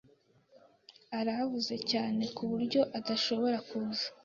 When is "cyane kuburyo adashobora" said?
1.91-3.57